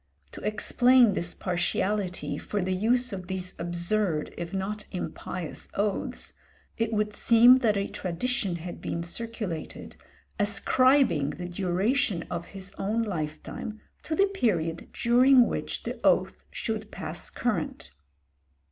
To 0.31 0.41
explain 0.41 1.13
this 1.13 1.35
partiality 1.35 2.35
for 2.39 2.59
the 2.63 2.73
use 2.73 3.13
of 3.13 3.27
these 3.27 3.53
absurd 3.59 4.33
if 4.35 4.51
not 4.51 4.85
impious 4.89 5.67
oaths, 5.75 6.33
it 6.75 6.91
would 6.91 7.13
seem 7.13 7.59
that 7.59 7.77
a 7.77 7.85
tradition 7.87 8.55
had 8.55 8.81
been 8.81 9.03
circulated, 9.03 9.95
ascribing 10.39 11.29
the 11.29 11.47
duration 11.47 12.23
of 12.31 12.45
his 12.45 12.73
own 12.79 13.03
lifetime 13.03 13.79
to 14.01 14.15
the 14.15 14.25
period 14.25 14.89
during 14.91 15.45
which 15.45 15.83
the 15.83 15.99
oath 16.03 16.45
should 16.49 16.89
pass 16.89 17.29
current. 17.29 17.91